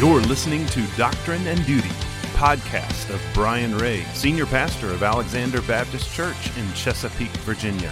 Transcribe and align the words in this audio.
You're 0.00 0.22
listening 0.22 0.64
to 0.68 0.86
Doctrine 0.96 1.46
and 1.46 1.62
Duty, 1.66 1.90
podcast 2.32 3.12
of 3.12 3.20
Brian 3.34 3.76
Ray, 3.76 4.00
senior 4.14 4.46
pastor 4.46 4.90
of 4.92 5.02
Alexander 5.02 5.60
Baptist 5.60 6.10
Church 6.14 6.56
in 6.56 6.72
Chesapeake, 6.72 7.28
Virginia, 7.42 7.90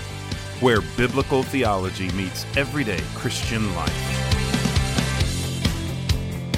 where 0.61 0.81
biblical 0.97 1.43
theology 1.43 2.11
meets 2.13 2.47
everyday 2.57 3.03
Christian 3.15 3.75
life. 3.75 3.93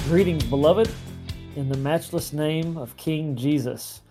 Greetings, 0.05 0.45
beloved, 0.45 0.89
in 1.57 1.69
the 1.69 1.79
matchless 1.79 2.33
name 2.33 2.77
of 2.79 2.97
King 2.97 3.35
Jesus. 3.35 4.03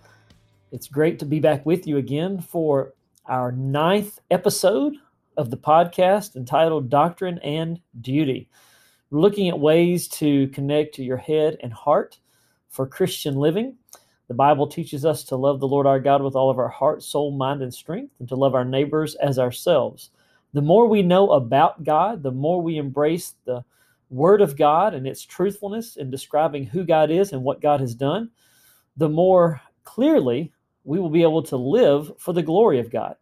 It's 0.72 0.88
great 0.88 1.18
to 1.20 1.24
be 1.24 1.40
back 1.40 1.64
with 1.64 1.86
you 1.86 1.96
again 1.96 2.42
for 2.42 2.92
our 3.24 3.50
ninth 3.50 4.20
episode 4.30 4.92
of 5.38 5.48
the 5.48 5.56
podcast 5.56 6.36
entitled 6.36 6.90
Doctrine 6.90 7.38
and 7.38 7.80
Duty. 7.98 8.50
We're 9.10 9.20
looking 9.20 9.48
at 9.48 9.58
ways 9.58 10.06
to 10.08 10.46
connect 10.48 10.94
to 10.94 11.04
your 11.04 11.16
head 11.16 11.56
and 11.64 11.72
heart 11.72 12.20
for 12.68 12.86
Christian 12.86 13.34
living. 13.34 13.76
The 14.28 14.34
Bible 14.34 14.68
teaches 14.68 15.04
us 15.04 15.24
to 15.24 15.36
love 15.36 15.58
the 15.58 15.66
Lord 15.66 15.84
our 15.84 15.98
God 15.98 16.22
with 16.22 16.36
all 16.36 16.48
of 16.48 16.60
our 16.60 16.68
heart, 16.68 17.02
soul, 17.02 17.32
mind, 17.32 17.60
and 17.60 17.74
strength, 17.74 18.14
and 18.20 18.28
to 18.28 18.36
love 18.36 18.54
our 18.54 18.64
neighbors 18.64 19.16
as 19.16 19.40
ourselves. 19.40 20.10
The 20.52 20.62
more 20.62 20.86
we 20.86 21.02
know 21.02 21.32
about 21.32 21.82
God, 21.82 22.22
the 22.22 22.30
more 22.30 22.62
we 22.62 22.78
embrace 22.78 23.34
the 23.46 23.64
Word 24.10 24.40
of 24.40 24.56
God 24.56 24.94
and 24.94 25.08
its 25.08 25.22
truthfulness 25.22 25.96
in 25.96 26.08
describing 26.08 26.64
who 26.64 26.84
God 26.84 27.10
is 27.10 27.32
and 27.32 27.42
what 27.42 27.60
God 27.60 27.80
has 27.80 27.96
done, 27.96 28.30
the 28.96 29.08
more 29.08 29.60
clearly 29.82 30.52
we 30.84 31.00
will 31.00 31.10
be 31.10 31.22
able 31.22 31.42
to 31.42 31.56
live 31.56 32.12
for 32.18 32.32
the 32.32 32.42
glory 32.42 32.78
of 32.78 32.92
God. 32.92 33.16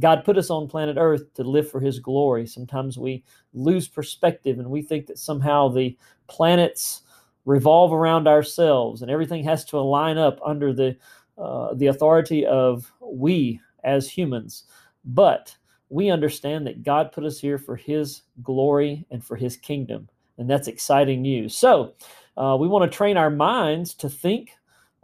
God 0.00 0.24
put 0.24 0.38
us 0.38 0.50
on 0.50 0.68
planet 0.68 0.96
Earth 0.98 1.32
to 1.34 1.44
live 1.44 1.70
for 1.70 1.80
His 1.80 1.98
glory. 1.98 2.46
Sometimes 2.46 2.98
we 2.98 3.22
lose 3.52 3.88
perspective 3.88 4.58
and 4.58 4.70
we 4.70 4.82
think 4.82 5.06
that 5.06 5.18
somehow 5.18 5.68
the 5.68 5.96
planets 6.26 7.02
revolve 7.44 7.92
around 7.92 8.26
ourselves 8.26 9.02
and 9.02 9.10
everything 9.10 9.44
has 9.44 9.64
to 9.66 9.78
align 9.78 10.18
up 10.18 10.40
under 10.44 10.72
the 10.72 10.96
uh, 11.36 11.74
the 11.74 11.88
authority 11.88 12.46
of 12.46 12.92
we 13.00 13.60
as 13.82 14.08
humans. 14.08 14.64
But 15.04 15.56
we 15.88 16.10
understand 16.10 16.66
that 16.66 16.82
God 16.82 17.12
put 17.12 17.24
us 17.24 17.38
here 17.38 17.58
for 17.58 17.76
His 17.76 18.22
glory 18.42 19.04
and 19.10 19.24
for 19.24 19.36
His 19.36 19.56
kingdom, 19.56 20.08
and 20.38 20.48
that's 20.48 20.68
exciting 20.68 21.22
news. 21.22 21.56
So 21.56 21.94
uh, 22.36 22.56
we 22.58 22.68
want 22.68 22.90
to 22.90 22.96
train 22.96 23.16
our 23.16 23.30
minds 23.30 23.94
to 23.94 24.08
think 24.08 24.52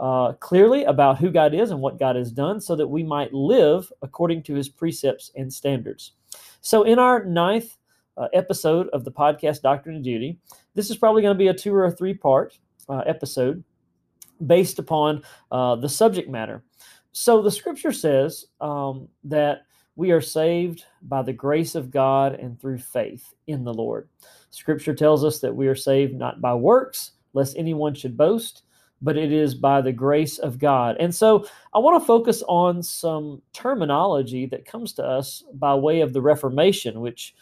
uh, 0.01 0.33
clearly 0.41 0.85
about 0.85 1.19
who 1.19 1.31
God 1.31 1.53
is 1.55 1.71
and 1.71 1.81
what 1.81 1.99
God 1.99 2.17
has 2.17 2.33
done 2.33 2.59
so 2.59 2.75
that 2.75 2.89
we 2.89 3.03
might 3.03 3.35
live 3.35 3.93
according 4.01 4.43
to 4.45 4.55
his 4.55 4.69
precepts 4.69 5.31
and 5.37 5.53
standards. 5.53 6.13
So, 6.63 6.85
in 6.85 6.99
our 6.99 7.23
ninth 7.25 7.77
uh, 8.17 8.29
episode 8.33 8.89
of 8.89 9.05
the 9.05 9.13
podcast 9.13 9.61
Doctrine 9.61 9.97
and 9.97 10.05
Duty, 10.05 10.39
this 10.75 10.91
is 10.91 10.97
probably 10.97 11.21
going 11.21 11.35
to 11.35 11.39
be 11.39 11.49
a 11.49 11.55
two 11.55 11.75
or 11.75 11.85
a 11.85 11.93
three 11.93 12.15
part 12.15 12.59
uh, 12.89 13.01
episode 13.01 13.63
based 14.47 14.79
upon 14.79 15.23
uh, 15.53 15.77
the 15.77 15.89
subject 15.89 16.31
matter. 16.31 16.65
So, 17.13 17.43
the 17.43 17.51
scripture 17.51 17.93
says 17.93 18.47
um, 18.63 19.07
that 19.25 19.67
we 19.97 20.13
are 20.13 20.23
saved 20.23 20.85
by 21.03 21.21
the 21.21 21.35
grace 21.35 21.75
of 21.75 21.91
God 21.91 22.37
and 22.37 22.59
through 22.59 22.79
faith 22.79 23.35
in 23.49 23.65
the 23.65 23.75
Lord. 23.75 24.09
Scripture 24.49 24.95
tells 24.95 25.25
us 25.25 25.41
that 25.41 25.55
we 25.55 25.69
are 25.69 25.75
saved 25.75 26.15
not 26.15 26.41
by 26.41 26.55
works, 26.55 27.13
lest 27.35 27.59
anyone 27.59 27.95
should 27.95 28.17
boast 28.17 28.63
but 29.03 29.17
it 29.17 29.33
is 29.33 29.55
by 29.55 29.81
the 29.81 29.93
grace 29.93 30.39
of 30.39 30.59
God. 30.59 30.97
And 31.01 31.15
so 31.15 31.47
I 31.75 31.79
want 31.79 32.01
to 32.01 32.07
focus 32.07 32.43
on 32.49 32.83
some 32.83 33.41
terminology 33.53 34.47
that 34.47 34.67
comes 34.67 34.93
to 34.95 35.05
us 35.05 35.43
by 35.55 35.75
way 35.75 36.01
of 36.01 36.13
the 36.13 36.21
Reformation, 36.21 37.01
which 37.01 37.35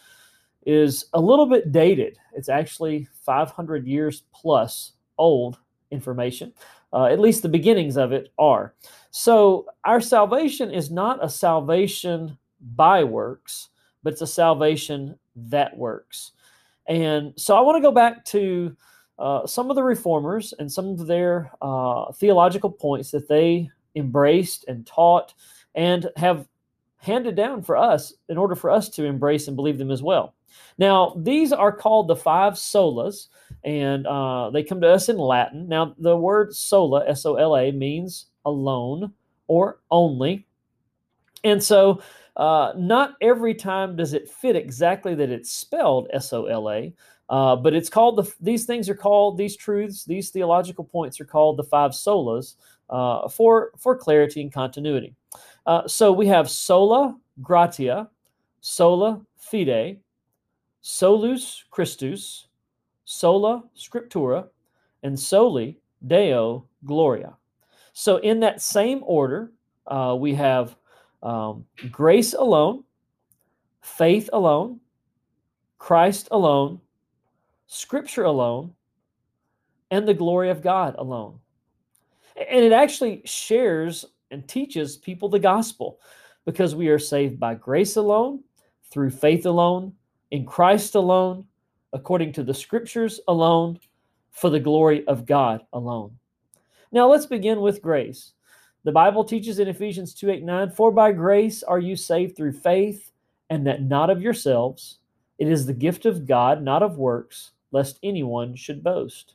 is 0.67 1.07
a 1.15 1.21
little 1.21 1.47
bit 1.47 1.73
dated. 1.73 2.19
It's 2.35 2.49
actually 2.49 3.09
500 3.25 3.87
years 3.87 4.25
plus 4.33 4.93
old 5.17 5.59
information. 5.91 6.53
Uh, 6.93 7.07
at 7.07 7.21
least 7.21 7.43
the 7.43 7.49
beginnings 7.49 7.97
of 7.97 8.13
it 8.13 8.33
are. 8.39 8.75
So 9.11 9.67
our 9.85 10.01
salvation 10.01 10.71
is 10.71 10.91
not 10.91 11.23
a 11.23 11.29
salvation 11.29 12.39
by 12.77 13.05
works, 13.05 13.69
but 14.03 14.13
it's 14.13 14.23
a 14.23 14.27
salvation 14.27 15.19
that 15.37 15.77
works. 15.77 16.33
And 16.87 17.35
so 17.37 17.57
I 17.57 17.61
want 17.61 17.77
to 17.77 17.83
go 17.83 17.93
back 17.93 18.25
to 18.27 18.75
uh, 19.19 19.47
some 19.47 19.71
of 19.71 19.77
the 19.77 19.83
reformers 19.83 20.55
and 20.59 20.71
some 20.71 20.89
of 20.89 21.07
their 21.07 21.51
uh, 21.61 22.13
theological 22.13 22.71
points 22.71 23.11
that 23.11 23.29
they 23.29 23.69
embraced 23.95 24.65
and 24.69 24.87
taught 24.87 25.35
and 25.75 26.09
have 26.17 26.47
handed 26.97 27.37
down 27.37 27.63
for 27.63 27.77
us 27.77 28.13
in 28.29 28.39
order 28.39 28.55
for 28.55 28.71
us 28.71 28.89
to 28.89 29.05
embrace 29.05 29.49
and 29.49 29.57
believe 29.57 29.79
them 29.79 29.91
as 29.91 30.03
well. 30.03 30.35
Now, 30.79 31.15
these 31.17 31.53
are 31.53 31.73
called 31.73 32.09
the 32.09 32.17
five 32.17 32.55
solas, 32.55 33.29
and 33.65 34.07
uh, 34.07 34.51
they 34.51 34.63
come 34.63 34.81
to 34.81 34.89
us 34.89 35.09
in 35.09 35.19
Latin. 35.19 35.69
Now, 35.69 35.95
the 35.99 36.17
word 36.17 36.55
sola, 36.55 37.07
S 37.07 37.27
O 37.27 37.37
L 37.37 37.57
A, 37.57 37.71
means 37.71 38.27
alone 38.45 39.13
or 39.47 39.81
only. 39.91 40.47
And 41.45 41.63
so, 41.63 42.03
uh, 42.37 42.73
not 42.77 43.15
every 43.21 43.55
time 43.55 43.97
does 43.97 44.13
it 44.13 44.29
fit 44.29 44.57
exactly 44.57 45.15
that 45.15 45.31
it's 45.31 45.53
spelled 45.53 46.09
S 46.13 46.33
O 46.33 46.47
L 46.47 46.71
A, 46.71 46.95
uh, 47.31 47.57
but 47.57 47.75
it's 47.75 47.91
called 47.91 48.17
the 48.17 48.33
these 48.41 48.65
things 48.65 48.89
are 48.89 48.95
called 48.95 49.37
these 49.37 49.57
truths 49.57 50.05
these 50.05 50.31
theological 50.31 50.85
points 50.85 51.21
are 51.21 51.25
called 51.25 51.57
the 51.57 51.65
five 51.65 51.93
solas 51.93 52.55
uh, 52.91 53.29
for 53.29 53.73
for 53.79 53.97
clarity 53.97 54.41
and 54.41 54.53
continuity. 54.53 55.15
Uh, 55.67 55.87
so 55.87 56.13
we 56.13 56.27
have 56.27 56.51
sola 56.51 57.17
gratia, 57.43 58.09
sola 58.61 59.21
fide, 59.37 59.99
solus 60.81 61.65
Christus, 61.71 62.49
sola 63.05 63.65
scriptura, 63.77 64.49
and 65.03 65.19
soli 65.19 65.79
deo 66.07 66.67
gloria. 66.85 67.37
So 67.93 68.17
in 68.19 68.41
that 68.41 68.63
same 68.63 69.03
order, 69.05 69.53
uh, 69.87 70.17
we 70.19 70.35
have 70.35 70.77
um, 71.23 71.65
grace 71.91 72.33
alone, 72.33 72.85
faith 73.83 74.31
alone, 74.33 74.81
Christ 75.79 76.29
alone, 76.31 76.81
Scripture 77.69 78.25
alone, 78.25 78.73
and 79.91 80.09
the 80.09 80.15
glory 80.15 80.51
of 80.51 80.63
God 80.63 80.95
alone. 80.99 81.39
And 82.37 82.65
it 82.65 82.73
actually 82.73 83.23
shares 83.25 84.07
and 84.31 84.47
teaches 84.49 84.97
people 84.97 85.29
the 85.29 85.39
gospel 85.39 86.01
because 86.47 86.75
we 86.75 86.89
are 86.89 86.99
saved 86.99 87.39
by 87.39 87.55
grace 87.55 87.97
alone, 87.97 88.43
through 88.91 89.11
faith 89.11 89.45
alone, 89.45 89.93
in 90.31 90.47
Christ 90.47 90.95
alone, 90.95 91.45
according 91.93 92.33
to 92.33 92.43
the 92.43 92.55
scriptures 92.55 93.21
alone, 93.29 93.79
for 94.31 94.49
the 94.49 94.61
glory 94.61 95.07
of 95.07 95.27
God 95.27 95.61
alone. 95.73 96.17
Now 96.91 97.07
let's 97.07 97.27
begin 97.27 97.61
with 97.61 97.83
grace. 97.83 98.33
The 98.85 98.93
Bible 98.93 99.25
teaches 99.25 99.59
in 99.59 99.69
Ephesians 99.69 100.15
2 100.15 100.31
8 100.31 100.45
9, 100.45 100.71
For 100.71 100.91
by 100.91 101.13
grace 101.13 101.63
are 101.63 101.79
you 101.79 101.97
saved 101.97 102.35
through 102.35 102.53
faith, 102.53 103.13
and 103.51 103.67
that 103.67 103.83
not 103.83 104.09
of 104.09 104.23
yourselves. 104.23 104.99
It 105.39 105.49
is 105.49 105.67
the 105.67 105.75
gift 105.75 106.07
of 106.07 106.27
God, 106.27 106.63
not 106.63 106.83
of 106.83 106.97
works, 106.97 107.53
lest 107.71 107.99
anyone 108.03 108.55
should 108.55 108.83
boast. 108.83 109.35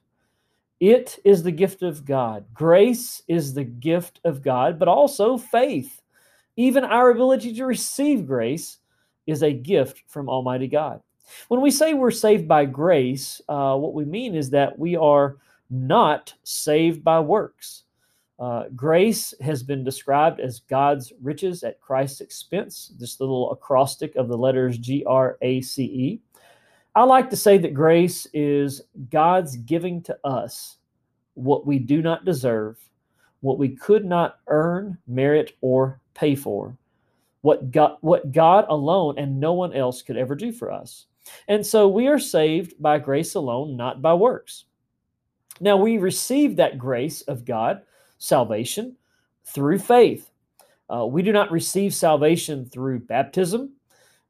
It 0.79 1.19
is 1.23 1.43
the 1.43 1.51
gift 1.51 1.81
of 1.81 2.03
God. 2.03 2.45
Grace 2.53 3.21
is 3.27 3.53
the 3.53 3.63
gift 3.63 4.19
of 4.25 4.41
God, 4.41 4.77
but 4.79 4.87
also 4.87 5.37
faith. 5.37 6.01
Even 6.55 6.83
our 6.83 7.09
ability 7.09 7.53
to 7.55 7.65
receive 7.65 8.27
grace 8.27 8.79
is 9.25 9.43
a 9.43 9.53
gift 9.53 10.03
from 10.07 10.29
Almighty 10.29 10.67
God. 10.67 11.01
When 11.47 11.61
we 11.61 11.71
say 11.71 11.93
we're 11.93 12.11
saved 12.11 12.47
by 12.47 12.65
grace, 12.65 13.41
uh, 13.47 13.75
what 13.77 13.93
we 13.93 14.05
mean 14.05 14.35
is 14.35 14.49
that 14.49 14.77
we 14.77 14.95
are 14.95 15.37
not 15.69 16.33
saved 16.43 17.03
by 17.03 17.19
works. 17.19 17.83
Uh, 18.39 18.65
grace 18.75 19.33
has 19.39 19.63
been 19.63 19.83
described 19.83 20.39
as 20.39 20.59
God's 20.61 21.13
riches 21.21 21.63
at 21.63 21.79
Christ's 21.79 22.21
expense, 22.21 22.91
this 22.99 23.19
little 23.19 23.51
acrostic 23.51 24.15
of 24.15 24.27
the 24.27 24.37
letters 24.37 24.77
G 24.77 25.05
R 25.07 25.37
A 25.41 25.61
C 25.61 25.83
E. 25.85 26.21
I 26.95 27.03
like 27.03 27.29
to 27.31 27.35
say 27.35 27.57
that 27.57 27.73
grace 27.73 28.27
is 28.33 28.81
God's 29.09 29.57
giving 29.57 30.01
to 30.03 30.17
us 30.23 30.77
what 31.33 31.65
we 31.65 31.79
do 31.79 32.01
not 32.01 32.25
deserve, 32.25 32.77
what 33.41 33.57
we 33.57 33.69
could 33.69 34.05
not 34.05 34.37
earn, 34.47 34.97
merit, 35.07 35.55
or 35.61 35.99
pay 36.13 36.35
for, 36.35 36.77
what 37.41 37.71
God, 37.71 37.97
what 38.01 38.31
God 38.31 38.65
alone 38.69 39.17
and 39.17 39.39
no 39.39 39.53
one 39.53 39.73
else 39.73 40.01
could 40.03 40.17
ever 40.17 40.35
do 40.35 40.51
for 40.51 40.71
us. 40.71 41.07
And 41.47 41.65
so 41.65 41.87
we 41.87 42.07
are 42.07 42.19
saved 42.19 42.75
by 42.79 42.99
grace 42.99 43.33
alone, 43.35 43.75
not 43.75 44.01
by 44.01 44.13
works. 44.13 44.65
Now 45.59 45.77
we 45.77 45.97
receive 45.97 46.55
that 46.57 46.77
grace 46.77 47.21
of 47.21 47.45
God, 47.45 47.81
salvation, 48.17 48.95
through 49.45 49.79
faith. 49.79 50.29
Uh, 50.93 51.05
we 51.05 51.21
do 51.21 51.31
not 51.31 51.51
receive 51.51 51.93
salvation 51.93 52.65
through 52.65 52.99
baptism. 52.99 53.71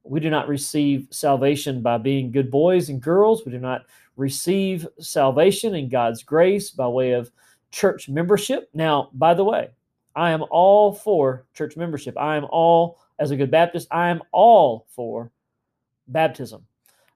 We 0.03 0.19
do 0.19 0.29
not 0.29 0.47
receive 0.47 1.07
salvation 1.11 1.81
by 1.81 1.97
being 1.97 2.31
good 2.31 2.51
boys 2.51 2.89
and 2.89 3.01
girls. 3.01 3.45
We 3.45 3.51
do 3.51 3.59
not 3.59 3.85
receive 4.17 4.87
salvation 4.99 5.75
in 5.75 5.89
God's 5.89 6.23
grace 6.23 6.69
by 6.71 6.87
way 6.87 7.13
of 7.13 7.31
church 7.71 8.09
membership. 8.09 8.69
Now, 8.73 9.09
by 9.13 9.33
the 9.33 9.43
way, 9.45 9.69
I 10.15 10.31
am 10.31 10.43
all 10.51 10.93
for 10.93 11.45
church 11.53 11.77
membership. 11.77 12.17
I 12.17 12.35
am 12.35 12.45
all, 12.51 12.99
as 13.19 13.31
a 13.31 13.35
good 13.37 13.51
Baptist, 13.51 13.87
I 13.91 14.09
am 14.09 14.21
all 14.31 14.85
for 14.89 15.31
baptism. 16.07 16.65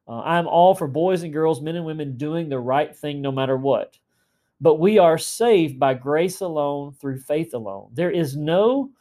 Uh, 0.07 0.19
I 0.19 0.39
am 0.39 0.47
all 0.47 0.73
for 0.73 0.87
boys 0.87 1.23
and 1.23 1.33
girls, 1.33 1.61
men 1.61 1.75
and 1.75 1.85
women 1.85 2.17
doing 2.17 2.49
the 2.49 2.59
right 2.59 2.95
thing 2.95 3.21
no 3.21 3.31
matter 3.31 3.57
what. 3.57 3.97
but 4.61 4.75
we 4.75 4.97
are 4.97 5.17
saved 5.17 5.79
by 5.79 5.93
grace 5.93 6.41
alone 6.41 6.93
through 6.93 7.19
faith 7.19 7.53
alone. 7.53 7.89
There 7.93 8.11
is 8.11 8.35
no 8.35 8.91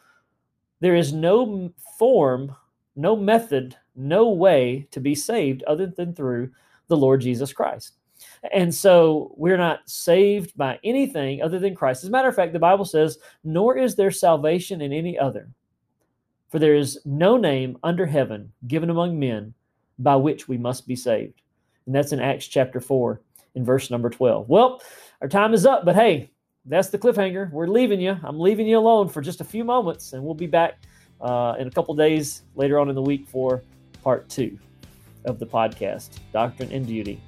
there 0.81 0.95
is 0.97 1.13
no 1.13 1.73
form, 1.99 2.55
no 2.97 3.15
method, 3.15 3.77
no 3.95 4.31
way 4.31 4.89
to 4.91 5.01
be 5.01 5.15
saved 5.15 5.63
other 5.65 5.87
than 5.87 6.15
through 6.15 6.51
the 6.89 6.97
Lord 6.97 7.21
Jesus 7.21 7.53
Christ. 7.53 7.93
And 8.53 8.75
so 8.75 9.35
we're 9.37 9.59
not 9.59 9.89
saved 9.89 10.57
by 10.57 10.79
anything 10.83 11.43
other 11.43 11.59
than 11.59 11.75
Christ. 11.75 12.03
As 12.03 12.09
a 12.09 12.13
matter 12.13 12.29
of 12.29 12.35
fact, 12.35 12.53
the 12.53 12.59
Bible 12.59 12.85
says, 12.85 13.19
Nor 13.45 13.77
is 13.77 13.95
there 13.95 14.11
salvation 14.11 14.81
in 14.81 14.93
any 14.93 15.19
other, 15.19 15.49
for 16.51 16.59
there 16.59 16.75
is 16.75 16.99
no 17.05 17.37
name 17.37 17.77
under 17.83 18.07
heaven 18.07 18.53
given 18.67 18.91
among 18.91 19.19
men 19.19 19.53
by 19.99 20.17
which 20.17 20.49
we 20.49 20.57
must 20.57 20.87
be 20.87 20.97
saved. 20.97 21.43
And 21.87 21.95
that's 21.95 22.13
in 22.13 22.21
Acts 22.21 22.47
chapter 22.47 22.81
4, 22.81 23.21
in 23.55 23.65
verse 23.65 23.91
number 23.91 24.11
12. 24.11 24.49
Well, 24.49 24.81
our 25.21 25.29
time 25.29 25.55
is 25.55 25.67
up, 25.67 25.85
but 25.85 25.95
hey, 25.95 26.31
that's 26.65 26.89
the 26.89 26.99
cliffhanger. 26.99 27.51
We're 27.53 27.69
leaving 27.69 28.01
you. 28.01 28.19
I'm 28.23 28.41
leaving 28.41 28.67
you 28.67 28.79
alone 28.79 29.09
for 29.09 29.21
just 29.21 29.41
a 29.41 29.45
few 29.45 29.65
moments, 29.65 30.13
and 30.13 30.23
we'll 30.23 30.35
be 30.35 30.47
back 30.47 30.81
uh, 31.21 31.55
in 31.59 31.67
a 31.67 31.71
couple 31.71 31.95
days 31.95 32.43
later 32.55 32.79
on 32.79 32.89
in 32.89 32.95
the 32.95 33.03
week 33.03 33.27
for 33.29 33.63
part 34.03 34.29
two 34.29 34.59
of 35.25 35.39
the 35.39 35.47
podcast 35.47 36.19
Doctrine 36.33 36.71
and 36.73 36.87
Duty 36.87 37.21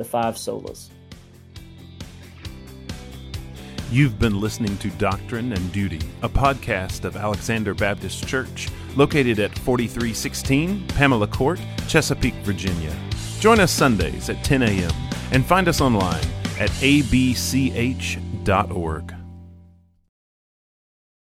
the 0.00 0.04
five 0.04 0.36
solas. 0.36 0.88
You've 3.90 4.18
been 4.18 4.40
listening 4.40 4.78
to 4.78 4.88
Doctrine 4.90 5.52
and 5.52 5.72
Duty, 5.72 6.00
a 6.22 6.28
podcast 6.28 7.04
of 7.04 7.16
Alexander 7.16 7.74
Baptist 7.74 8.26
Church, 8.26 8.68
located 8.96 9.40
at 9.40 9.58
4316 9.58 10.86
Pamela 10.88 11.26
Court, 11.26 11.60
Chesapeake, 11.86 12.34
Virginia. 12.44 12.96
Join 13.40 13.60
us 13.60 13.72
Sundays 13.72 14.30
at 14.30 14.42
10 14.44 14.62
a.m. 14.62 14.92
and 15.32 15.44
find 15.44 15.68
us 15.68 15.80
online 15.80 16.24
at 16.58 16.70
abch.org. 16.80 17.20